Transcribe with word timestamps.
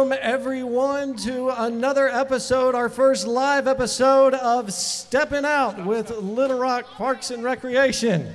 Welcome, 0.00 0.18
everyone, 0.22 1.14
to 1.16 1.50
another 1.50 2.08
episode, 2.08 2.74
our 2.74 2.88
first 2.88 3.26
live 3.26 3.68
episode 3.68 4.32
of 4.32 4.72
Stepping 4.72 5.44
Out 5.44 5.84
with 5.84 6.10
Little 6.10 6.58
Rock 6.58 6.86
Parks 6.92 7.30
and 7.30 7.44
Recreation. 7.44 8.32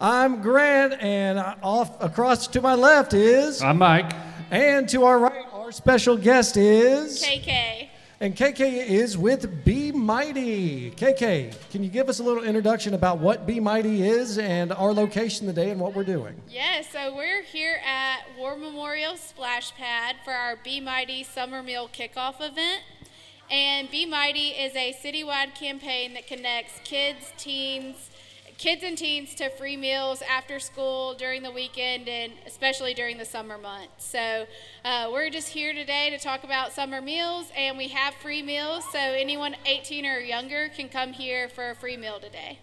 I'm 0.00 0.40
Grant, 0.40 0.94
and 1.02 1.38
off 1.62 2.02
across 2.02 2.46
to 2.46 2.62
my 2.62 2.72
left 2.72 3.12
is. 3.12 3.60
I'm 3.60 3.76
Mike. 3.76 4.10
And 4.50 4.88
to 4.88 5.04
our 5.04 5.18
right, 5.18 5.44
our 5.52 5.70
special 5.70 6.16
guest 6.16 6.56
is. 6.56 7.22
KK. 7.22 7.90
And 8.20 8.34
KK 8.34 8.86
is 8.86 9.18
with 9.18 9.66
Be 9.66 9.92
Mighty. 10.04 10.90
KK, 10.90 11.70
can 11.70 11.82
you 11.82 11.88
give 11.88 12.10
us 12.10 12.18
a 12.18 12.22
little 12.22 12.44
introduction 12.44 12.92
about 12.92 13.20
what 13.20 13.46
Be 13.46 13.58
Mighty 13.58 14.06
is 14.06 14.36
and 14.36 14.70
our 14.70 14.92
location 14.92 15.46
today 15.46 15.70
and 15.70 15.80
what 15.80 15.94
we're 15.94 16.04
doing? 16.04 16.38
Yeah, 16.46 16.82
so 16.82 17.16
we're 17.16 17.42
here 17.42 17.80
at 17.86 18.18
War 18.36 18.54
Memorial 18.54 19.16
Splash 19.16 19.74
Pad 19.74 20.16
for 20.22 20.34
our 20.34 20.56
Be 20.62 20.78
Mighty 20.78 21.24
Summer 21.24 21.62
Meal 21.62 21.88
Kickoff 21.88 22.34
event. 22.42 22.82
And 23.50 23.90
Be 23.90 24.04
Mighty 24.04 24.48
is 24.48 24.76
a 24.76 24.92
citywide 24.92 25.54
campaign 25.54 26.12
that 26.12 26.26
connects 26.26 26.80
kids, 26.84 27.32
teens, 27.38 28.10
kids 28.58 28.82
and 28.82 28.96
teens 28.96 29.34
to 29.36 29.50
free 29.50 29.76
meals 29.76 30.22
after 30.22 30.58
school, 30.58 31.14
during 31.14 31.42
the 31.42 31.50
weekend, 31.50 32.08
and 32.08 32.32
especially 32.46 32.94
during 32.94 33.18
the 33.18 33.24
summer 33.24 33.58
months. 33.58 34.06
So 34.06 34.46
uh, 34.84 35.10
we're 35.12 35.30
just 35.30 35.48
here 35.48 35.72
today 35.72 36.10
to 36.10 36.18
talk 36.18 36.44
about 36.44 36.72
summer 36.72 37.00
meals, 37.00 37.50
and 37.56 37.76
we 37.76 37.88
have 37.88 38.14
free 38.14 38.42
meals. 38.42 38.84
So 38.92 38.98
anyone 38.98 39.56
18 39.66 40.06
or 40.06 40.18
younger 40.18 40.68
can 40.74 40.88
come 40.88 41.12
here 41.12 41.48
for 41.48 41.70
a 41.70 41.74
free 41.74 41.96
meal 41.96 42.20
today. 42.20 42.58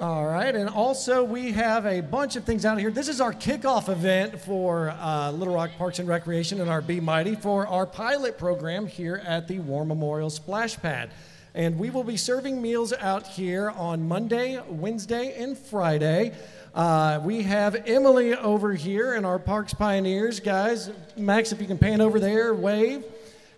All 0.00 0.26
right, 0.26 0.54
and 0.54 0.68
also 0.68 1.24
we 1.24 1.50
have 1.50 1.84
a 1.84 2.00
bunch 2.00 2.36
of 2.36 2.44
things 2.44 2.64
out 2.64 2.78
here. 2.78 2.92
This 2.92 3.08
is 3.08 3.20
our 3.20 3.32
kickoff 3.32 3.88
event 3.88 4.40
for 4.40 4.90
uh, 4.90 5.32
Little 5.32 5.54
Rock 5.54 5.70
Parks 5.76 5.98
and 5.98 6.08
Recreation 6.08 6.60
and 6.60 6.70
our 6.70 6.80
Be 6.80 7.00
Mighty 7.00 7.34
for 7.34 7.66
our 7.66 7.84
pilot 7.84 8.38
program 8.38 8.86
here 8.86 9.20
at 9.26 9.48
the 9.48 9.58
War 9.58 9.84
Memorial 9.84 10.30
Splash 10.30 10.76
Pad. 10.76 11.10
And 11.58 11.76
we 11.76 11.90
will 11.90 12.04
be 12.04 12.16
serving 12.16 12.62
meals 12.62 12.92
out 12.92 13.26
here 13.26 13.70
on 13.70 14.06
Monday, 14.06 14.62
Wednesday, 14.68 15.34
and 15.42 15.58
Friday. 15.58 16.32
Uh, 16.72 17.18
we 17.24 17.42
have 17.42 17.74
Emily 17.84 18.32
over 18.36 18.74
here 18.74 19.14
and 19.14 19.26
our 19.26 19.40
Parks 19.40 19.74
Pioneers 19.74 20.38
guys. 20.38 20.92
Max, 21.16 21.50
if 21.50 21.60
you 21.60 21.66
can 21.66 21.76
pan 21.76 22.00
over 22.00 22.20
there, 22.20 22.54
wave. 22.54 23.02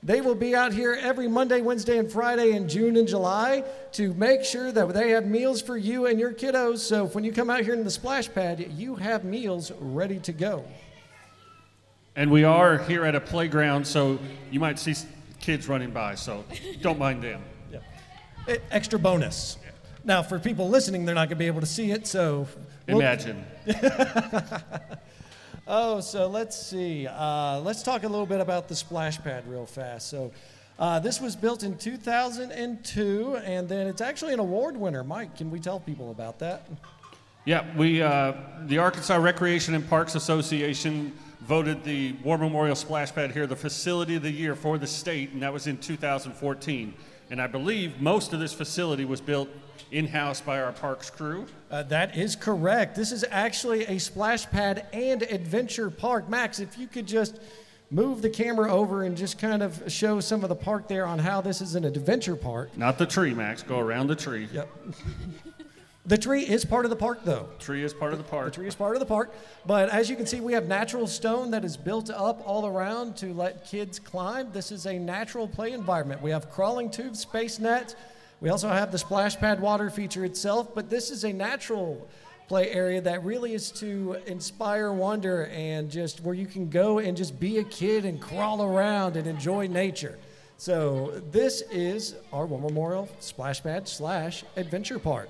They 0.02 0.22
will 0.22 0.34
be 0.34 0.54
out 0.54 0.72
here 0.72 0.98
every 0.98 1.28
Monday, 1.28 1.60
Wednesday, 1.60 1.98
and 1.98 2.10
Friday 2.10 2.52
in 2.52 2.70
June 2.70 2.96
and 2.96 3.06
July 3.06 3.64
to 3.92 4.14
make 4.14 4.44
sure 4.44 4.72
that 4.72 4.94
they 4.94 5.10
have 5.10 5.26
meals 5.26 5.60
for 5.60 5.76
you 5.76 6.06
and 6.06 6.18
your 6.18 6.32
kiddos. 6.32 6.78
So 6.78 7.08
when 7.08 7.22
you 7.22 7.32
come 7.32 7.50
out 7.50 7.64
here 7.64 7.74
in 7.74 7.84
the 7.84 7.90
splash 7.90 8.32
pad, 8.32 8.66
you 8.78 8.94
have 8.94 9.24
meals 9.24 9.72
ready 9.78 10.18
to 10.20 10.32
go. 10.32 10.64
And 12.16 12.30
we 12.30 12.44
are 12.44 12.78
here 12.78 13.04
at 13.04 13.14
a 13.14 13.20
playground, 13.20 13.86
so 13.86 14.18
you 14.50 14.58
might 14.58 14.78
see 14.78 14.94
kids 15.38 15.68
running 15.68 15.90
by, 15.90 16.14
so 16.14 16.46
don't 16.80 16.98
mind 16.98 17.22
them 17.22 17.42
extra 18.70 18.98
bonus. 18.98 19.56
Now, 20.04 20.22
for 20.22 20.38
people 20.38 20.68
listening, 20.68 21.04
they're 21.04 21.14
not 21.14 21.28
going 21.28 21.36
to 21.36 21.36
be 21.36 21.46
able 21.46 21.60
to 21.60 21.66
see 21.66 21.90
it, 21.90 22.06
so. 22.06 22.46
We'll... 22.88 22.98
Imagine. 22.98 23.44
oh, 25.66 26.00
so 26.00 26.26
let's 26.26 26.58
see. 26.58 27.06
Uh, 27.06 27.60
let's 27.60 27.82
talk 27.82 28.02
a 28.02 28.08
little 28.08 28.26
bit 28.26 28.40
about 28.40 28.68
the 28.68 28.74
splash 28.74 29.22
pad 29.22 29.46
real 29.46 29.66
fast. 29.66 30.08
So, 30.08 30.32
uh, 30.78 30.98
this 30.98 31.20
was 31.20 31.36
built 31.36 31.62
in 31.62 31.76
2002, 31.76 33.36
and 33.44 33.68
then 33.68 33.86
it's 33.86 34.00
actually 34.00 34.32
an 34.32 34.40
award 34.40 34.76
winner. 34.76 35.04
Mike, 35.04 35.36
can 35.36 35.50
we 35.50 35.60
tell 35.60 35.78
people 35.78 36.10
about 36.10 36.38
that? 36.38 36.66
Yeah, 37.44 37.64
we 37.76 38.00
uh, 38.00 38.32
the 38.62 38.78
Arkansas 38.78 39.16
Recreation 39.16 39.74
and 39.74 39.86
Parks 39.88 40.14
Association 40.14 41.12
voted 41.40 41.84
the 41.84 42.12
War 42.22 42.38
Memorial 42.38 42.76
Splash 42.76 43.14
Pad 43.14 43.32
here 43.32 43.46
the 43.46 43.56
facility 43.56 44.16
of 44.16 44.22
the 44.22 44.30
year 44.30 44.54
for 44.54 44.78
the 44.78 44.86
state, 44.86 45.32
and 45.32 45.42
that 45.42 45.52
was 45.52 45.66
in 45.66 45.76
2014. 45.76 46.94
And 47.30 47.40
I 47.40 47.46
believe 47.46 48.00
most 48.00 48.32
of 48.32 48.40
this 48.40 48.52
facility 48.52 49.04
was 49.04 49.20
built 49.20 49.48
in 49.92 50.06
house 50.06 50.40
by 50.40 50.60
our 50.60 50.72
parks 50.72 51.10
crew. 51.10 51.46
Uh, 51.70 51.84
that 51.84 52.16
is 52.16 52.36
correct. 52.36 52.96
This 52.96 53.12
is 53.12 53.24
actually 53.30 53.84
a 53.86 53.98
splash 53.98 54.50
pad 54.50 54.86
and 54.92 55.22
adventure 55.22 55.90
park. 55.90 56.28
Max, 56.28 56.58
if 56.58 56.76
you 56.76 56.86
could 56.86 57.06
just 57.06 57.40
move 57.90 58.22
the 58.22 58.30
camera 58.30 58.72
over 58.72 59.04
and 59.04 59.16
just 59.16 59.38
kind 59.38 59.62
of 59.62 59.82
show 59.88 60.20
some 60.20 60.42
of 60.42 60.48
the 60.48 60.56
park 60.56 60.88
there 60.88 61.06
on 61.06 61.18
how 61.18 61.40
this 61.40 61.60
is 61.60 61.74
an 61.74 61.84
adventure 61.84 62.36
park. 62.36 62.76
Not 62.76 62.98
the 62.98 63.06
tree, 63.06 63.34
Max. 63.34 63.62
Go 63.62 63.78
around 63.78 64.08
the 64.08 64.16
tree. 64.16 64.48
Yep. 64.52 64.68
The 66.06 66.16
tree 66.16 66.42
is 66.42 66.64
part 66.64 66.86
of 66.86 66.90
the 66.90 66.96
park, 66.96 67.20
though. 67.24 67.48
Tree 67.58 67.84
is 67.84 67.92
part 67.92 68.12
of 68.12 68.18
the 68.18 68.24
park. 68.24 68.46
The 68.46 68.50
tree 68.52 68.66
is 68.66 68.74
part 68.74 68.96
of 68.96 69.00
the 69.00 69.06
park. 69.06 69.34
But 69.66 69.90
as 69.90 70.08
you 70.08 70.16
can 70.16 70.26
see, 70.26 70.40
we 70.40 70.54
have 70.54 70.66
natural 70.66 71.06
stone 71.06 71.50
that 71.50 71.62
is 71.62 71.76
built 71.76 72.08
up 72.08 72.42
all 72.46 72.66
around 72.66 73.16
to 73.18 73.34
let 73.34 73.66
kids 73.66 73.98
climb. 73.98 74.50
This 74.50 74.72
is 74.72 74.86
a 74.86 74.98
natural 74.98 75.46
play 75.46 75.72
environment. 75.72 76.22
We 76.22 76.30
have 76.30 76.50
crawling 76.50 76.90
tubes, 76.90 77.20
space 77.20 77.58
nets. 77.58 77.96
We 78.40 78.48
also 78.48 78.70
have 78.70 78.90
the 78.90 78.98
splash 78.98 79.36
pad 79.36 79.60
water 79.60 79.90
feature 79.90 80.24
itself, 80.24 80.74
but 80.74 80.88
this 80.88 81.10
is 81.10 81.24
a 81.24 81.32
natural 81.32 82.08
play 82.48 82.70
area 82.70 83.02
that 83.02 83.22
really 83.22 83.52
is 83.52 83.70
to 83.70 84.16
inspire 84.26 84.92
wonder 84.92 85.46
and 85.48 85.90
just 85.90 86.22
where 86.22 86.34
you 86.34 86.46
can 86.46 86.70
go 86.70 86.98
and 86.98 87.14
just 87.14 87.38
be 87.38 87.58
a 87.58 87.64
kid 87.64 88.06
and 88.06 88.20
crawl 88.20 88.62
around 88.62 89.16
and 89.16 89.26
enjoy 89.26 89.66
nature. 89.66 90.18
So 90.56 91.22
this 91.30 91.62
is 91.70 92.16
our 92.32 92.46
War 92.46 92.58
Memorial 92.58 93.08
Splash 93.20 93.62
Pad 93.62 93.86
slash 93.86 94.44
Adventure 94.56 94.98
Park. 94.98 95.28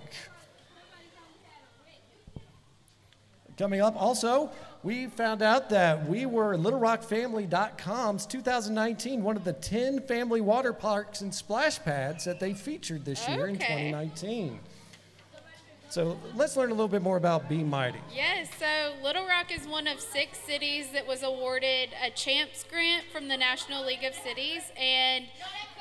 Coming 3.61 3.83
up 3.83 3.95
also, 3.95 4.51
we 4.83 5.09
found 5.09 5.43
out 5.43 5.69
that 5.69 6.09
we 6.09 6.25
were 6.25 6.57
LittleRockFamily.com's 6.57 8.25
2019 8.25 9.23
one 9.23 9.37
of 9.37 9.45
the 9.45 9.53
10 9.53 10.01
family 10.07 10.41
water 10.41 10.73
parks 10.73 11.21
and 11.21 11.35
splash 11.35 11.79
pads 11.79 12.25
that 12.25 12.41
they 12.41 12.55
featured 12.55 13.05
this 13.05 13.29
year 13.29 13.49
in 13.49 13.57
2019. 13.57 14.61
So 15.91 16.19
let's 16.35 16.57
learn 16.57 16.71
a 16.71 16.73
little 16.73 16.89
bit 16.89 17.03
more 17.03 17.19
about 17.19 17.51
Be 17.51 17.63
Mighty. 17.63 17.99
Yes, 18.15 18.49
so 18.59 18.95
Little 19.03 19.27
Rock 19.27 19.53
is 19.53 19.69
one 19.69 19.87
of 19.87 20.01
six 20.01 20.39
cities 20.39 20.87
that 20.95 21.07
was 21.07 21.23
awarded 21.23 21.91
a 22.03 22.09
CHAMPS 22.13 22.65
grant 22.65 23.05
from 23.13 23.29
the 23.29 23.37
National 23.37 23.85
League 23.85 24.05
of 24.05 24.15
Cities, 24.15 24.63
and 24.75 25.27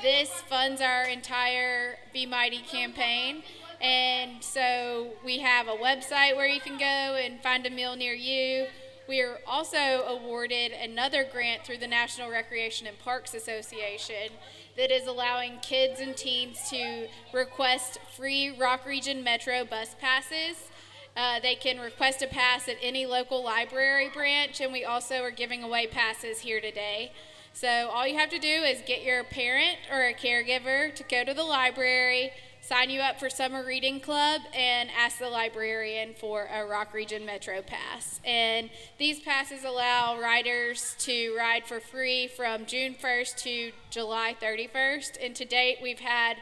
this 0.02 0.28
funds 0.50 0.82
our 0.82 1.04
entire 1.04 1.96
Be 2.12 2.26
Mighty 2.26 2.58
campaign. 2.58 3.42
And 3.80 4.44
so 4.44 5.12
we 5.24 5.38
have 5.38 5.66
a 5.66 5.76
website 5.76 6.36
where 6.36 6.46
you 6.46 6.60
can 6.60 6.78
go 6.78 6.84
and 6.84 7.40
find 7.40 7.64
a 7.64 7.70
meal 7.70 7.96
near 7.96 8.12
you. 8.12 8.66
We 9.08 9.22
are 9.22 9.38
also 9.46 10.04
awarded 10.06 10.72
another 10.72 11.24
grant 11.24 11.64
through 11.64 11.78
the 11.78 11.88
National 11.88 12.30
Recreation 12.30 12.86
and 12.86 12.98
Parks 12.98 13.34
Association 13.34 14.34
that 14.76 14.90
is 14.90 15.06
allowing 15.06 15.58
kids 15.62 16.00
and 16.00 16.16
teens 16.16 16.68
to 16.70 17.08
request 17.32 17.98
free 18.16 18.54
Rock 18.56 18.86
Region 18.86 19.24
Metro 19.24 19.64
bus 19.64 19.96
passes. 20.00 20.68
Uh, 21.16 21.40
they 21.40 21.56
can 21.56 21.80
request 21.80 22.22
a 22.22 22.26
pass 22.26 22.68
at 22.68 22.76
any 22.80 23.04
local 23.04 23.42
library 23.42 24.08
branch, 24.08 24.60
and 24.60 24.72
we 24.72 24.84
also 24.84 25.22
are 25.22 25.32
giving 25.32 25.64
away 25.64 25.86
passes 25.86 26.40
here 26.40 26.60
today. 26.60 27.10
So 27.52 27.90
all 27.92 28.06
you 28.06 28.16
have 28.16 28.30
to 28.30 28.38
do 28.38 28.62
is 28.62 28.80
get 28.86 29.02
your 29.02 29.24
parent 29.24 29.78
or 29.90 30.04
a 30.04 30.14
caregiver 30.14 30.94
to 30.94 31.02
go 31.02 31.24
to 31.24 31.34
the 31.34 31.42
library 31.42 32.30
sign 32.62 32.90
you 32.90 33.00
up 33.00 33.18
for 33.18 33.28
summer 33.28 33.64
reading 33.64 34.00
club 34.00 34.42
and 34.54 34.90
ask 34.96 35.18
the 35.18 35.28
librarian 35.28 36.14
for 36.14 36.48
a 36.52 36.64
rock 36.64 36.92
region 36.94 37.24
metro 37.26 37.62
pass. 37.62 38.20
And 38.24 38.70
these 38.98 39.20
passes 39.20 39.64
allow 39.64 40.20
riders 40.20 40.94
to 41.00 41.34
ride 41.36 41.66
for 41.66 41.80
free 41.80 42.28
from 42.28 42.66
june 42.66 42.94
1st 42.94 43.36
to 43.36 43.72
july 43.90 44.36
31st 44.40 45.24
and 45.24 45.34
to 45.34 45.44
date 45.44 45.78
we've 45.82 46.00
had 46.00 46.36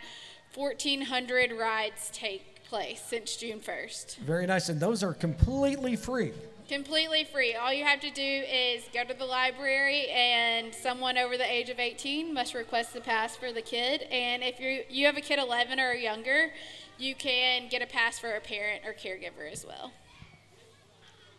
1400 0.54 1.52
rides 1.52 2.10
take 2.12 2.64
place 2.64 3.00
since 3.06 3.36
june 3.36 3.60
1st 3.60 4.16
very 4.18 4.46
nice. 4.46 4.68
And 4.68 4.80
those 4.80 5.02
are 5.02 5.14
completely 5.14 5.96
free 5.96 6.32
Completely 6.68 7.24
free. 7.24 7.54
All 7.54 7.72
you 7.72 7.84
have 7.84 8.00
to 8.00 8.10
do 8.10 8.22
is 8.22 8.84
go 8.92 9.02
to 9.02 9.14
the 9.14 9.24
library, 9.24 10.08
and 10.10 10.74
someone 10.74 11.16
over 11.16 11.38
the 11.38 11.50
age 11.50 11.70
of 11.70 11.80
18 11.80 12.34
must 12.34 12.52
request 12.52 12.92
the 12.92 13.00
pass 13.00 13.34
for 13.34 13.52
the 13.52 13.62
kid. 13.62 14.02
And 14.10 14.42
if 14.42 14.60
you 14.60 14.82
you 14.90 15.06
have 15.06 15.16
a 15.16 15.22
kid 15.22 15.38
11 15.38 15.80
or 15.80 15.94
younger, 15.94 16.52
you 16.98 17.14
can 17.14 17.68
get 17.70 17.80
a 17.80 17.86
pass 17.86 18.18
for 18.18 18.34
a 18.34 18.40
parent 18.40 18.82
or 18.84 18.92
caregiver 18.92 19.50
as 19.50 19.64
well. 19.64 19.92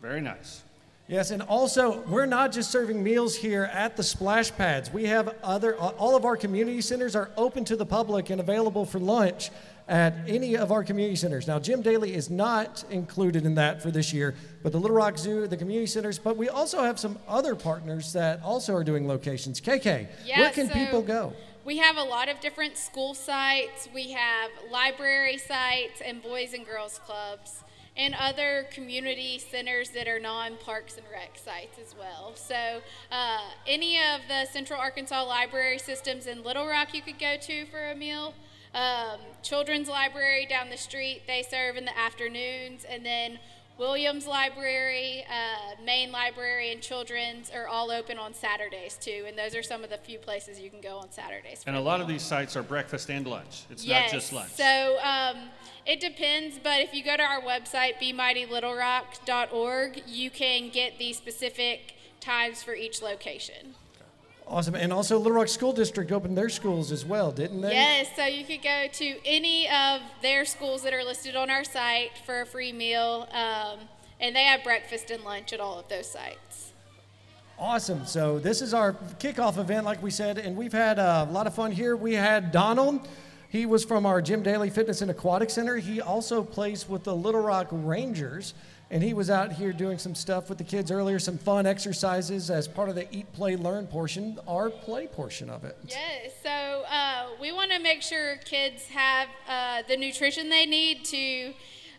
Very 0.02 0.20
nice. 0.20 0.64
Yes, 1.10 1.32
and 1.32 1.42
also 1.42 2.02
we're 2.02 2.24
not 2.24 2.52
just 2.52 2.70
serving 2.70 3.02
meals 3.02 3.34
here 3.34 3.64
at 3.64 3.96
the 3.96 4.02
splash 4.02 4.52
pads. 4.52 4.92
We 4.92 5.06
have 5.06 5.34
other 5.42 5.76
all 5.76 6.14
of 6.14 6.24
our 6.24 6.36
community 6.36 6.80
centers 6.80 7.16
are 7.16 7.30
open 7.36 7.64
to 7.64 7.74
the 7.74 7.84
public 7.84 8.30
and 8.30 8.40
available 8.40 8.84
for 8.84 9.00
lunch 9.00 9.50
at 9.88 10.14
any 10.28 10.56
of 10.56 10.70
our 10.70 10.84
community 10.84 11.16
centers. 11.16 11.48
Now, 11.48 11.58
Jim 11.58 11.82
Dailey 11.82 12.10
is 12.10 12.30
not 12.30 12.84
included 12.90 13.44
in 13.44 13.56
that 13.56 13.82
for 13.82 13.90
this 13.90 14.12
year, 14.12 14.36
but 14.62 14.70
the 14.70 14.78
Little 14.78 14.96
Rock 14.96 15.18
Zoo, 15.18 15.48
the 15.48 15.56
community 15.56 15.88
centers, 15.88 16.16
but 16.16 16.36
we 16.36 16.48
also 16.48 16.80
have 16.84 16.96
some 17.00 17.18
other 17.26 17.56
partners 17.56 18.12
that 18.12 18.40
also 18.44 18.72
are 18.76 18.84
doing 18.84 19.08
locations. 19.08 19.60
KK, 19.60 20.06
yeah, 20.24 20.38
where 20.38 20.50
can 20.50 20.68
so 20.68 20.74
people 20.74 21.02
go? 21.02 21.32
We 21.64 21.78
have 21.78 21.96
a 21.96 22.04
lot 22.04 22.28
of 22.28 22.38
different 22.38 22.76
school 22.76 23.14
sites, 23.14 23.88
we 23.92 24.12
have 24.12 24.52
library 24.70 25.38
sites, 25.38 26.00
and 26.06 26.22
boys 26.22 26.54
and 26.54 26.64
girls 26.64 27.00
clubs. 27.04 27.64
And 28.00 28.14
other 28.18 28.66
community 28.72 29.38
centers 29.38 29.90
that 29.90 30.08
are 30.08 30.18
non 30.18 30.56
parks 30.56 30.96
and 30.96 31.04
rec 31.12 31.36
sites 31.36 31.78
as 31.78 31.94
well. 31.96 32.32
So, 32.34 32.80
uh, 33.12 33.40
any 33.66 33.98
of 33.98 34.22
the 34.26 34.46
Central 34.50 34.80
Arkansas 34.80 35.22
library 35.22 35.78
systems 35.78 36.26
in 36.26 36.42
Little 36.42 36.66
Rock 36.66 36.94
you 36.94 37.02
could 37.02 37.18
go 37.18 37.36
to 37.36 37.66
for 37.66 37.90
a 37.90 37.94
meal. 37.94 38.32
Um, 38.72 39.20
Children's 39.42 39.88
Library 39.88 40.46
down 40.46 40.70
the 40.70 40.78
street, 40.78 41.22
they 41.26 41.42
serve 41.42 41.76
in 41.76 41.84
the 41.84 41.98
afternoons, 41.98 42.84
and 42.84 43.04
then 43.04 43.38
Williams 43.80 44.26
Library, 44.26 45.24
uh, 45.26 45.82
Main 45.82 46.12
Library, 46.12 46.70
and 46.70 46.82
Children's 46.82 47.50
are 47.50 47.66
all 47.66 47.90
open 47.90 48.18
on 48.18 48.34
Saturdays 48.34 48.98
too, 49.00 49.24
and 49.26 49.38
those 49.38 49.56
are 49.56 49.62
some 49.62 49.82
of 49.82 49.88
the 49.88 49.96
few 49.96 50.18
places 50.18 50.60
you 50.60 50.68
can 50.68 50.82
go 50.82 50.98
on 50.98 51.10
Saturdays. 51.10 51.64
And 51.66 51.74
a 51.74 51.80
lot 51.80 52.02
of 52.02 52.06
these 52.06 52.20
sites 52.20 52.58
are 52.58 52.62
breakfast 52.62 53.08
and 53.08 53.26
lunch. 53.26 53.62
It's 53.70 53.82
yes. 53.82 54.12
not 54.12 54.20
just 54.20 54.34
lunch. 54.34 54.50
So 54.50 54.98
um, 55.02 55.48
it 55.86 55.98
depends, 55.98 56.58
but 56.62 56.82
if 56.82 56.92
you 56.92 57.02
go 57.02 57.16
to 57.16 57.22
our 57.22 57.40
website, 57.40 57.94
bemightylittlerock.org, 58.02 60.02
you 60.06 60.30
can 60.30 60.68
get 60.68 60.98
the 60.98 61.14
specific 61.14 61.94
times 62.20 62.62
for 62.62 62.74
each 62.74 63.00
location. 63.00 63.76
Awesome. 64.50 64.74
And 64.74 64.92
also, 64.92 65.16
Little 65.16 65.34
Rock 65.34 65.46
School 65.46 65.72
District 65.72 66.10
opened 66.10 66.36
their 66.36 66.48
schools 66.48 66.90
as 66.90 67.06
well, 67.06 67.30
didn't 67.30 67.60
they? 67.60 67.70
Yes, 67.70 68.08
so 68.16 68.24
you 68.24 68.44
could 68.44 68.62
go 68.62 68.88
to 68.92 69.14
any 69.24 69.68
of 69.68 70.00
their 70.22 70.44
schools 70.44 70.82
that 70.82 70.92
are 70.92 71.04
listed 71.04 71.36
on 71.36 71.50
our 71.50 71.62
site 71.62 72.18
for 72.26 72.40
a 72.40 72.46
free 72.46 72.72
meal, 72.72 73.28
um, 73.30 73.78
and 74.18 74.34
they 74.34 74.42
have 74.42 74.64
breakfast 74.64 75.12
and 75.12 75.22
lunch 75.22 75.52
at 75.52 75.60
all 75.60 75.78
of 75.78 75.88
those 75.88 76.10
sites. 76.10 76.72
Awesome. 77.60 78.04
So, 78.06 78.40
this 78.40 78.60
is 78.60 78.74
our 78.74 78.94
kickoff 79.20 79.56
event, 79.56 79.86
like 79.86 80.02
we 80.02 80.10
said, 80.10 80.36
and 80.36 80.56
we've 80.56 80.72
had 80.72 80.98
a 80.98 81.28
lot 81.30 81.46
of 81.46 81.54
fun 81.54 81.70
here. 81.70 81.94
We 81.94 82.14
had 82.14 82.50
Donald. 82.50 83.06
He 83.50 83.66
was 83.66 83.84
from 83.84 84.04
our 84.04 84.20
Jim 84.20 84.42
Dailey 84.42 84.72
Fitness 84.72 85.00
and 85.00 85.12
Aquatic 85.12 85.50
Center. 85.50 85.76
He 85.76 86.00
also 86.00 86.42
plays 86.42 86.88
with 86.88 87.04
the 87.04 87.14
Little 87.14 87.42
Rock 87.42 87.68
Rangers 87.70 88.54
and 88.90 89.02
he 89.02 89.14
was 89.14 89.30
out 89.30 89.52
here 89.52 89.72
doing 89.72 89.98
some 89.98 90.14
stuff 90.14 90.48
with 90.48 90.58
the 90.58 90.64
kids 90.64 90.90
earlier, 90.90 91.18
some 91.18 91.38
fun 91.38 91.64
exercises 91.64 92.50
as 92.50 92.66
part 92.66 92.88
of 92.88 92.96
the 92.96 93.06
Eat, 93.14 93.32
Play, 93.32 93.54
Learn 93.54 93.86
portion, 93.86 94.38
our 94.48 94.68
play 94.68 95.06
portion 95.06 95.48
of 95.48 95.64
it. 95.64 95.76
Yes, 95.86 96.32
so 96.42 96.50
uh, 96.50 97.28
we 97.40 97.52
want 97.52 97.70
to 97.70 97.78
make 97.78 98.02
sure 98.02 98.36
kids 98.44 98.88
have 98.88 99.28
uh, 99.48 99.82
the 99.88 99.96
nutrition 99.96 100.48
they 100.48 100.66
need 100.66 101.04
to 101.04 101.52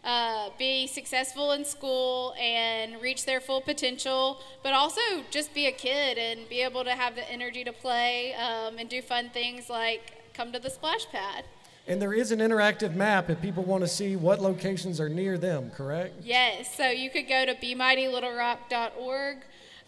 uh, 0.03 0.49
be 0.57 0.85
successful 0.87 1.51
in 1.53 1.63
school 1.63 2.33
and 2.39 3.01
reach 3.01 3.25
their 3.25 3.39
full 3.39 3.61
potential, 3.61 4.41
but 4.61 4.73
also 4.73 5.01
just 5.29 5.53
be 5.53 5.67
a 5.67 5.71
kid 5.71 6.17
and 6.17 6.49
be 6.49 6.61
able 6.61 6.83
to 6.83 6.91
have 6.91 7.15
the 7.15 7.31
energy 7.31 7.63
to 7.63 7.71
play 7.71 8.33
um, 8.33 8.77
and 8.77 8.89
do 8.89 9.01
fun 9.01 9.29
things 9.29 9.69
like 9.69 10.33
come 10.33 10.51
to 10.51 10.59
the 10.59 10.69
splash 10.69 11.05
pad. 11.11 11.45
And 11.87 12.01
there 12.01 12.13
is 12.13 12.31
an 12.31 12.39
interactive 12.39 12.93
map 12.93 13.29
if 13.29 13.41
people 13.41 13.63
want 13.63 13.83
to 13.83 13.87
see 13.87 14.15
what 14.15 14.39
locations 14.39 14.99
are 14.99 15.09
near 15.09 15.37
them, 15.37 15.71
correct? 15.71 16.13
Yes, 16.23 16.73
so 16.75 16.89
you 16.89 17.09
could 17.09 17.27
go 17.27 17.45
to 17.45 17.55
bemightylittlerock.org 17.55 19.37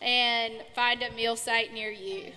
and 0.01 0.53
find 0.75 1.03
a 1.03 1.11
meal 1.11 1.35
site 1.35 1.73
near 1.73 1.91
you. 1.91 2.31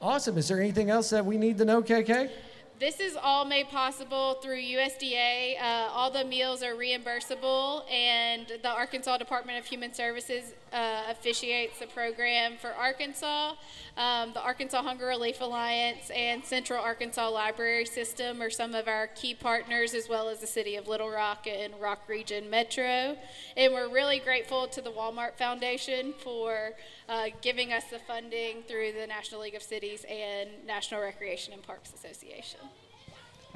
Awesome. 0.00 0.38
Is 0.38 0.48
there 0.48 0.60
anything 0.60 0.90
else 0.90 1.10
that 1.10 1.24
we 1.24 1.36
need 1.36 1.58
to 1.58 1.64
know, 1.64 1.82
KK? 1.82 2.30
This 2.78 3.00
is 3.00 3.16
all 3.16 3.46
made 3.46 3.70
possible 3.70 4.34
through 4.42 4.60
USDA. 4.60 5.58
Uh, 5.58 5.88
all 5.92 6.10
the 6.10 6.26
meals 6.26 6.62
are 6.62 6.74
reimbursable, 6.74 7.90
and 7.90 8.46
the 8.62 8.68
Arkansas 8.68 9.16
Department 9.16 9.58
of 9.58 9.64
Human 9.64 9.94
Services 9.94 10.52
uh, 10.74 11.04
officiates 11.08 11.78
the 11.78 11.86
program 11.86 12.58
for 12.60 12.72
Arkansas. 12.74 13.54
Um, 13.96 14.34
the 14.34 14.42
Arkansas 14.42 14.82
Hunger 14.82 15.06
Relief 15.06 15.40
Alliance 15.40 16.10
and 16.14 16.44
Central 16.44 16.78
Arkansas 16.82 17.30
Library 17.30 17.86
System 17.86 18.42
are 18.42 18.50
some 18.50 18.74
of 18.74 18.88
our 18.88 19.06
key 19.06 19.32
partners, 19.32 19.94
as 19.94 20.06
well 20.06 20.28
as 20.28 20.40
the 20.40 20.46
City 20.46 20.76
of 20.76 20.86
Little 20.86 21.08
Rock 21.08 21.46
and 21.46 21.72
Rock 21.80 22.02
Region 22.08 22.50
Metro. 22.50 23.16
And 23.56 23.72
we're 23.72 23.88
really 23.88 24.18
grateful 24.18 24.66
to 24.68 24.82
the 24.82 24.90
Walmart 24.90 25.38
Foundation 25.38 26.12
for 26.22 26.72
uh, 27.08 27.28
giving 27.40 27.72
us 27.72 27.84
the 27.90 28.00
funding 28.00 28.64
through 28.68 28.92
the 28.92 29.06
National 29.06 29.40
League 29.40 29.54
of 29.54 29.62
Cities 29.62 30.04
and 30.10 30.50
National 30.66 31.00
Recreation 31.00 31.54
and 31.54 31.62
Parks 31.62 31.94
Association. 31.94 32.65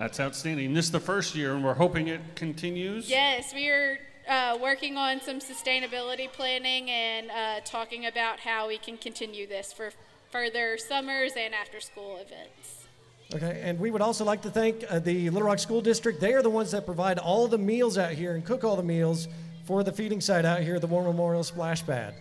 That's 0.01 0.19
outstanding. 0.19 0.73
This 0.73 0.87
is 0.87 0.93
the 0.93 0.99
first 0.99 1.35
year, 1.35 1.55
and 1.55 1.63
we're 1.63 1.75
hoping 1.75 2.09
it 2.09 2.23
continues. 2.35 3.11
Yes, 3.11 3.53
we 3.53 3.69
are 3.69 3.99
uh, 4.27 4.57
working 4.59 4.97
on 4.97 5.21
some 5.21 5.41
sustainability 5.41 6.33
planning 6.33 6.89
and 6.89 7.31
uh, 7.31 7.61
talking 7.67 8.07
about 8.07 8.41
how 8.41 8.67
we 8.67 8.79
can 8.79 8.97
continue 8.97 9.47
this 9.47 9.75
for 9.75 9.91
further 10.31 10.79
summers 10.79 11.33
and 11.37 11.53
after 11.55 11.81
school 11.81 12.17
events. 12.17 12.87
Okay, 13.35 13.61
and 13.63 13.79
we 13.79 13.91
would 13.91 14.01
also 14.01 14.25
like 14.25 14.41
to 14.41 14.51
thank 14.51 14.83
uh, 14.89 15.01
the 15.01 15.29
Little 15.29 15.49
Rock 15.49 15.59
School 15.59 15.83
District. 15.83 16.19
They 16.19 16.33
are 16.33 16.41
the 16.41 16.49
ones 16.49 16.71
that 16.71 16.87
provide 16.87 17.19
all 17.19 17.47
the 17.47 17.59
meals 17.59 17.99
out 17.99 18.13
here 18.13 18.35
and 18.35 18.43
cook 18.43 18.65
all 18.65 18.77
the 18.77 18.83
meals 18.83 19.29
for 19.67 19.85
the 19.85 19.93
feeding 19.93 20.23
site 20.23 20.47
out 20.47 20.63
here 20.63 20.77
at 20.77 20.81
the 20.81 20.87
War 20.87 21.05
Memorial 21.05 21.45
Splash 21.45 21.85
Pad. 21.85 22.15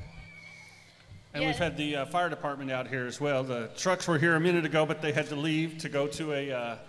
And 1.34 1.46
we've 1.46 1.56
had 1.56 1.78
the 1.78 1.96
uh, 1.96 2.06
fire 2.08 2.28
department 2.28 2.72
out 2.72 2.90
here 2.90 3.06
as 3.06 3.22
well. 3.22 3.42
The 3.42 3.70
trucks 3.78 4.06
were 4.06 4.20
here 4.20 4.36
a 4.36 4.40
minute 4.42 4.66
ago, 4.66 4.86
but 4.86 5.02
they 5.02 5.14
had 5.14 5.28
to 5.28 5.38
leave 5.38 5.78
to 5.78 5.88
go 5.88 6.08
to 6.08 6.34
a. 6.34 6.80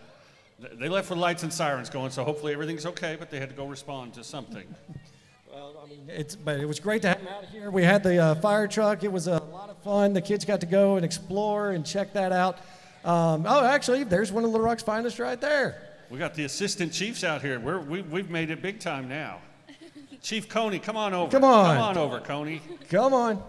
They 0.61 0.89
left 0.89 1.11
with 1.11 1.19
lights 1.19 1.43
and 1.43 1.53
sirens 1.53 1.89
going, 1.89 2.11
so 2.11 2.25
hopefully 2.25 2.53
everything's 2.53 2.87
okay. 2.87 3.17
But 3.19 3.31
they 3.31 3.41
had 3.41 3.49
to 3.49 3.55
go 3.55 3.67
respond 3.67 4.15
to 4.15 4.25
something. 4.25 4.67
well, 5.53 5.75
I 5.83 5.89
mean, 5.89 6.05
it's 6.09 6.37
but 6.37 6.61
it 6.61 6.67
was 6.67 6.81
great 6.81 7.03
to 7.03 7.09
have 7.09 7.19
them 7.19 7.29
out 7.29 7.47
here. 7.47 7.71
We 7.71 7.83
had 7.83 8.03
the 8.03 8.19
uh, 8.19 8.35
fire 8.37 8.69
truck. 8.69 9.03
It 9.03 9.13
was 9.13 9.27
a 9.27 9.39
lot 9.39 9.71
of 9.71 9.83
fun. 9.83 10.13
The 10.13 10.21
kids 10.21 10.45
got 10.45 10.61
to 10.61 10.67
go 10.67 10.97
and 10.97 11.05
explore 11.05 11.71
and 11.71 11.85
check 11.85 12.13
that 12.13 12.33
out. 12.33 12.59
Um, 13.05 13.47
oh, 13.49 13.65
actually, 13.65 14.05
there's 14.05 14.31
one 14.31 14.45
of 14.45 14.51
Little 14.51 14.67
Rock's 14.67 14.83
finest 14.83 15.19
right 15.19 15.41
there. 15.41 15.91
We 16.11 16.19
got 16.19 16.35
the 16.35 16.45
assistant 16.45 16.93
chiefs 16.93 17.25
out 17.25 17.41
here. 17.41 17.59
We're, 17.59 17.79
we, 17.79 18.03
we've 18.03 18.29
made 18.29 18.51
it 18.51 18.61
big 18.61 18.81
time 18.81 19.09
now. 19.09 19.39
Chief 20.23 20.49
Coney, 20.49 20.81
come 20.81 20.97
on 20.97 21.15
over. 21.15 21.31
Come 21.31 21.45
on. 21.45 21.77
Come 21.77 21.85
on 21.85 21.97
over, 21.97 22.21
Coney. 22.21 22.61
Come 22.91 23.15
on. 23.15 23.43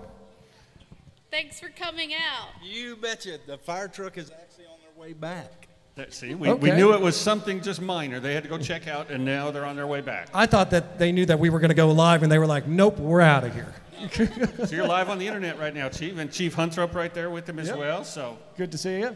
Thanks 1.32 1.60
for 1.60 1.70
coming 1.70 2.14
out. 2.14 2.50
You 2.64 2.96
betcha. 2.96 3.40
The 3.46 3.58
fire 3.58 3.88
truck 3.88 4.18
is 4.18 4.32
actually 4.32 4.66
on 4.66 4.78
their 4.82 5.02
way 5.02 5.14
back. 5.14 5.68
That, 5.96 6.14
see, 6.14 6.36
we, 6.36 6.50
okay. 6.50 6.72
we 6.72 6.76
knew 6.78 6.94
it 6.94 7.02
was 7.02 7.18
something 7.18 7.62
just 7.62 7.82
minor. 7.82 8.20
They 8.20 8.34
had 8.34 8.44
to 8.44 8.50
go 8.50 8.58
check 8.58 8.88
out, 8.88 9.12
and 9.12 9.26
now 9.26 9.52
they're 9.52 9.66
on 9.66 9.76
their 9.76 9.88
way 9.88 10.00
back. 10.00 10.30
I 10.34 10.46
thought 10.46 10.72
that 10.72 10.98
they 10.98 11.12
knew 11.12 11.26
that 11.26 11.38
we 11.38 11.50
were 11.50 11.60
going 11.60 11.70
to 11.70 11.76
go 11.76 11.92
live, 11.92 12.24
and 12.24 12.32
they 12.32 12.40
were 12.40 12.48
like, 12.48 12.66
nope, 12.66 12.98
we're 12.98 13.20
out 13.20 13.44
of 13.44 13.54
here. 13.54 13.74
so 14.66 14.76
you're 14.76 14.88
live 14.88 15.10
on 15.10 15.20
the 15.20 15.28
internet 15.28 15.60
right 15.60 15.76
now, 15.76 15.90
Chief, 15.90 16.18
and 16.18 16.32
Chief 16.32 16.56
Hunthrop 16.56 16.96
right 16.96 17.14
there 17.14 17.30
with 17.30 17.48
him 17.48 17.60
as 17.60 17.68
yep. 17.68 17.78
well. 17.78 18.04
So 18.04 18.38
good 18.58 18.72
to 18.72 18.78
see 18.78 19.00
you. 19.00 19.16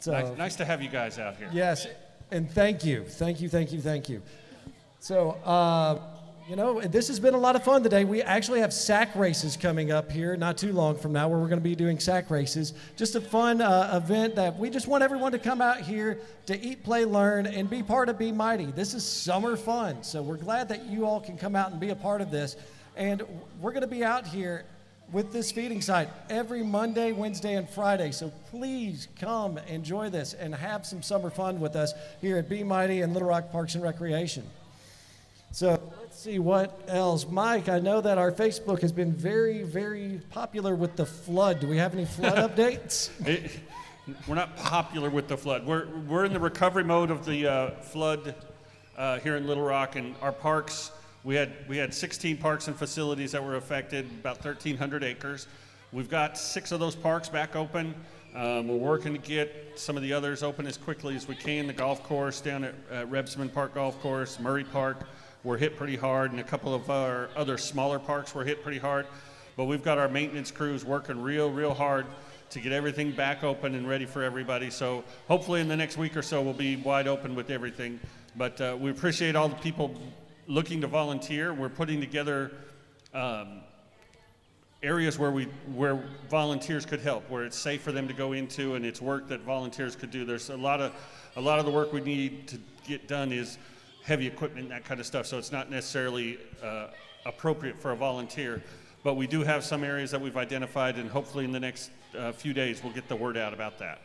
So, 0.00 0.12
nice, 0.12 0.38
nice, 0.38 0.56
to 0.56 0.64
have 0.64 0.80
you 0.80 0.88
guys 0.88 1.18
out 1.18 1.36
here. 1.36 1.50
Yes, 1.52 1.88
and 2.30 2.48
thank 2.48 2.84
you, 2.84 3.04
thank 3.04 3.40
you, 3.40 3.48
thank 3.48 3.72
you, 3.72 3.80
thank 3.80 4.08
you. 4.08 4.22
So. 5.00 5.32
Uh, 5.44 5.98
you 6.48 6.56
know, 6.56 6.80
this 6.80 7.08
has 7.08 7.20
been 7.20 7.34
a 7.34 7.38
lot 7.38 7.56
of 7.56 7.62
fun 7.62 7.82
today. 7.82 8.06
We 8.06 8.22
actually 8.22 8.60
have 8.60 8.72
sack 8.72 9.14
races 9.14 9.54
coming 9.54 9.92
up 9.92 10.10
here 10.10 10.34
not 10.34 10.56
too 10.56 10.72
long 10.72 10.96
from 10.96 11.12
now 11.12 11.28
where 11.28 11.38
we're 11.38 11.48
going 11.48 11.60
to 11.60 11.64
be 11.64 11.74
doing 11.74 11.98
sack 11.98 12.30
races. 12.30 12.72
Just 12.96 13.14
a 13.16 13.20
fun 13.20 13.60
uh, 13.60 14.00
event 14.02 14.34
that 14.36 14.58
we 14.58 14.70
just 14.70 14.88
want 14.88 15.04
everyone 15.04 15.32
to 15.32 15.38
come 15.38 15.60
out 15.60 15.82
here 15.82 16.18
to 16.46 16.58
eat, 16.58 16.82
play, 16.82 17.04
learn, 17.04 17.46
and 17.46 17.68
be 17.68 17.82
part 17.82 18.08
of 18.08 18.18
Be 18.18 18.32
Mighty. 18.32 18.64
This 18.64 18.94
is 18.94 19.04
summer 19.04 19.58
fun. 19.58 20.02
So 20.02 20.22
we're 20.22 20.38
glad 20.38 20.70
that 20.70 20.86
you 20.86 21.04
all 21.04 21.20
can 21.20 21.36
come 21.36 21.54
out 21.54 21.70
and 21.70 21.78
be 21.78 21.90
a 21.90 21.94
part 21.94 22.22
of 22.22 22.30
this. 22.30 22.56
And 22.96 23.22
we're 23.60 23.72
going 23.72 23.82
to 23.82 23.86
be 23.86 24.02
out 24.02 24.26
here 24.26 24.64
with 25.12 25.34
this 25.34 25.52
feeding 25.52 25.82
site 25.82 26.08
every 26.30 26.62
Monday, 26.62 27.12
Wednesday, 27.12 27.56
and 27.56 27.68
Friday. 27.68 28.10
So 28.10 28.32
please 28.50 29.08
come 29.20 29.58
enjoy 29.68 30.08
this 30.08 30.32
and 30.32 30.54
have 30.54 30.86
some 30.86 31.02
summer 31.02 31.28
fun 31.28 31.60
with 31.60 31.76
us 31.76 31.92
here 32.22 32.38
at 32.38 32.48
Be 32.48 32.64
Mighty 32.64 33.02
and 33.02 33.12
Little 33.12 33.28
Rock 33.28 33.52
Parks 33.52 33.74
and 33.74 33.84
Recreation. 33.84 34.44
So 35.50 35.80
let's 36.00 36.18
see 36.18 36.38
what 36.38 36.82
else. 36.88 37.26
Mike, 37.28 37.68
I 37.68 37.78
know 37.78 38.00
that 38.00 38.18
our 38.18 38.30
Facebook 38.30 38.82
has 38.82 38.92
been 38.92 39.12
very, 39.12 39.62
very 39.62 40.20
popular 40.30 40.74
with 40.74 40.96
the 40.96 41.06
flood. 41.06 41.60
Do 41.60 41.66
we 41.68 41.78
have 41.78 41.94
any 41.94 42.04
flood 42.04 42.36
updates? 42.56 43.10
It, 43.26 43.50
we're 44.26 44.34
not 44.34 44.56
popular 44.56 45.10
with 45.10 45.28
the 45.28 45.36
flood. 45.36 45.66
We're, 45.66 45.86
we're 46.06 46.24
in 46.24 46.32
the 46.32 46.40
recovery 46.40 46.84
mode 46.84 47.10
of 47.10 47.24
the 47.24 47.46
uh, 47.46 47.70
flood 47.80 48.34
uh, 48.96 49.18
here 49.20 49.36
in 49.36 49.46
Little 49.46 49.64
Rock, 49.64 49.96
and 49.96 50.14
our 50.20 50.32
parks. 50.32 50.90
We 51.24 51.34
had 51.34 51.52
we 51.68 51.76
had 51.76 51.92
16 51.94 52.36
parks 52.36 52.68
and 52.68 52.76
facilities 52.76 53.32
that 53.32 53.42
were 53.42 53.56
affected, 53.56 54.06
about 54.20 54.36
1,300 54.36 55.04
acres. 55.04 55.46
We've 55.92 56.08
got 56.08 56.36
six 56.36 56.72
of 56.72 56.80
those 56.80 56.94
parks 56.94 57.28
back 57.28 57.56
open. 57.56 57.94
Um, 58.34 58.68
we're 58.68 58.76
working 58.76 59.14
to 59.14 59.18
get 59.18 59.72
some 59.76 59.96
of 59.96 60.02
the 60.02 60.12
others 60.12 60.42
open 60.42 60.66
as 60.66 60.76
quickly 60.76 61.16
as 61.16 61.26
we 61.26 61.34
can. 61.34 61.66
The 61.66 61.72
golf 61.72 62.02
course 62.02 62.40
down 62.40 62.64
at 62.64 62.74
uh, 62.90 62.94
Rebsamen 63.06 63.52
Park 63.52 63.74
Golf 63.74 64.00
Course, 64.00 64.38
Murray 64.38 64.64
Park 64.64 65.06
were 65.44 65.56
hit 65.56 65.76
pretty 65.76 65.96
hard, 65.96 66.30
and 66.30 66.40
a 66.40 66.44
couple 66.44 66.74
of 66.74 66.90
our 66.90 67.28
other 67.36 67.58
smaller 67.58 67.98
parks 67.98 68.34
were 68.34 68.44
hit 68.44 68.62
pretty 68.62 68.78
hard. 68.78 69.06
But 69.56 69.64
we've 69.64 69.82
got 69.82 69.98
our 69.98 70.08
maintenance 70.08 70.50
crews 70.50 70.84
working 70.84 71.20
real, 71.20 71.50
real 71.50 71.74
hard 71.74 72.06
to 72.50 72.60
get 72.60 72.72
everything 72.72 73.12
back 73.12 73.44
open 73.44 73.74
and 73.74 73.88
ready 73.88 74.06
for 74.06 74.22
everybody. 74.22 74.70
So 74.70 75.04
hopefully 75.26 75.60
in 75.60 75.68
the 75.68 75.76
next 75.76 75.96
week 75.98 76.16
or 76.16 76.22
so 76.22 76.40
we'll 76.40 76.54
be 76.54 76.76
wide 76.76 77.06
open 77.06 77.34
with 77.34 77.50
everything. 77.50 78.00
But 78.36 78.60
uh, 78.60 78.76
we 78.78 78.90
appreciate 78.90 79.36
all 79.36 79.48
the 79.48 79.56
people 79.56 79.94
looking 80.46 80.80
to 80.80 80.86
volunteer. 80.86 81.52
We're 81.52 81.68
putting 81.68 82.00
together 82.00 82.52
um, 83.12 83.60
areas 84.82 85.18
where 85.18 85.30
we 85.30 85.44
where 85.74 86.02
volunteers 86.30 86.86
could 86.86 87.00
help, 87.00 87.28
where 87.28 87.44
it's 87.44 87.58
safe 87.58 87.82
for 87.82 87.92
them 87.92 88.08
to 88.08 88.14
go 88.14 88.32
into, 88.32 88.76
and 88.76 88.86
it's 88.86 89.02
work 89.02 89.28
that 89.28 89.40
volunteers 89.40 89.96
could 89.96 90.10
do. 90.10 90.24
There's 90.24 90.50
a 90.50 90.56
lot 90.56 90.80
of 90.80 90.94
a 91.36 91.40
lot 91.40 91.58
of 91.58 91.66
the 91.66 91.72
work 91.72 91.92
we 91.92 92.00
need 92.00 92.48
to 92.48 92.58
get 92.86 93.08
done 93.08 93.32
is 93.32 93.58
heavy 94.08 94.26
equipment 94.26 94.62
and 94.64 94.70
that 94.70 94.84
kind 94.84 94.98
of 95.00 95.06
stuff. 95.06 95.26
So 95.26 95.36
it's 95.38 95.52
not 95.52 95.70
necessarily 95.70 96.38
uh, 96.62 96.86
appropriate 97.26 97.78
for 97.78 97.92
a 97.92 97.96
volunteer. 97.96 98.62
But 99.04 99.14
we 99.14 99.26
do 99.28 99.42
have 99.44 99.62
some 99.62 99.84
areas 99.84 100.10
that 100.10 100.20
we've 100.20 100.36
identified, 100.36 100.96
and 100.96 101.08
hopefully 101.08 101.44
in 101.44 101.52
the 101.52 101.60
next 101.60 101.90
uh, 102.18 102.32
few 102.32 102.52
days 102.52 102.82
we'll 102.82 102.92
get 102.92 103.06
the 103.06 103.14
word 103.14 103.36
out 103.36 103.52
about 103.54 103.78
that. 103.78 104.00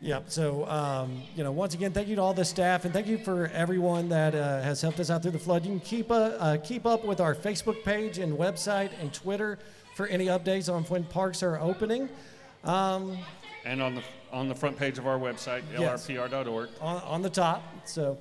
Yep. 0.00 0.24
So, 0.28 0.66
um, 0.68 1.22
you 1.36 1.44
know, 1.44 1.52
once 1.52 1.74
again, 1.74 1.92
thank 1.92 2.08
you 2.08 2.16
to 2.16 2.22
all 2.22 2.34
the 2.34 2.44
staff, 2.44 2.84
and 2.84 2.92
thank 2.92 3.06
you 3.06 3.18
for 3.18 3.46
everyone 3.54 4.08
that 4.08 4.34
uh, 4.34 4.62
has 4.62 4.80
helped 4.82 5.00
us 5.00 5.10
out 5.10 5.22
through 5.22 5.30
the 5.30 5.38
flood. 5.38 5.64
You 5.64 5.70
can 5.70 5.80
keep 5.80 6.10
uh, 6.10 6.14
uh, 6.14 6.56
keep 6.58 6.84
up 6.86 7.04
with 7.04 7.20
our 7.20 7.34
Facebook 7.34 7.82
page 7.84 8.18
and 8.18 8.36
website 8.36 8.90
and 9.00 9.12
Twitter 9.12 9.58
for 9.94 10.06
any 10.08 10.26
updates 10.26 10.72
on 10.72 10.82
when 10.84 11.04
parks 11.04 11.42
are 11.42 11.58
opening. 11.60 12.08
Um, 12.64 13.16
And 13.64 13.80
on 13.80 13.94
the 13.94 14.02
on 14.32 14.48
the 14.48 14.54
front 14.54 14.76
page 14.76 14.98
of 14.98 15.06
our 15.06 15.18
website, 15.18 15.62
Yes. 15.72 16.06
lrpr.org. 16.08 16.68
on, 16.80 16.96
on 17.02 17.22
the 17.22 17.30
top. 17.30 17.62
So, 17.86 18.18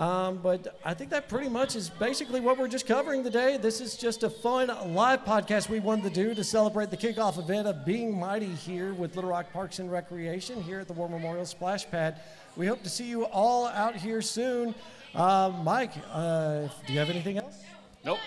um, 0.00 0.38
but 0.42 0.78
I 0.84 0.94
think 0.94 1.10
that 1.10 1.28
pretty 1.28 1.50
much 1.50 1.76
is 1.76 1.90
basically 1.90 2.40
what 2.40 2.56
we're 2.58 2.68
just 2.68 2.86
covering 2.86 3.22
today. 3.22 3.58
This 3.58 3.80
is 3.82 3.96
just 3.96 4.22
a 4.22 4.30
fun 4.30 4.68
live 4.94 5.24
podcast 5.26 5.68
we 5.68 5.78
wanted 5.78 6.04
to 6.04 6.10
do 6.10 6.34
to 6.34 6.42
celebrate 6.42 6.90
the 6.90 6.96
kickoff 6.96 7.38
event 7.38 7.68
of 7.68 7.84
Being 7.84 8.18
Mighty 8.18 8.46
here 8.46 8.94
with 8.94 9.14
Little 9.14 9.30
Rock 9.30 9.52
Parks 9.52 9.78
and 9.78 9.92
Recreation 9.92 10.62
here 10.62 10.80
at 10.80 10.86
the 10.88 10.94
War 10.94 11.08
Memorial 11.08 11.44
Splash 11.44 11.88
Pad. 11.90 12.18
We 12.56 12.66
hope 12.66 12.82
to 12.82 12.88
see 12.88 13.04
you 13.04 13.24
all 13.26 13.66
out 13.66 13.94
here 13.94 14.22
soon. 14.22 14.74
Uh, 15.14 15.52
Mike, 15.62 15.92
uh, 16.10 16.68
do 16.86 16.92
you 16.94 16.98
have 16.98 17.10
anything 17.10 17.36
else? 17.38 17.58
Nope. 18.04 18.18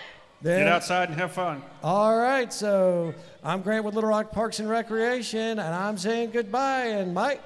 Then- 0.42 0.60
Get 0.60 0.68
outside 0.68 1.08
and 1.08 1.18
have 1.18 1.32
fun. 1.32 1.60
All 1.82 2.16
right, 2.16 2.52
so 2.52 3.12
I'm 3.42 3.62
Grant 3.62 3.84
with 3.84 3.94
Little 3.94 4.10
Rock 4.10 4.30
Parks 4.30 4.60
and 4.60 4.68
Recreation, 4.70 5.58
and 5.58 5.60
I'm 5.74 5.98
saying 5.98 6.30
goodbye. 6.30 6.86
And 6.86 7.12
Mike, 7.14 7.40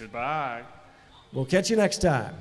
Goodbye. 0.00 0.62
we'll 1.32 1.44
catch 1.44 1.70
you 1.70 1.76
next 1.76 1.98
time. 2.02 2.34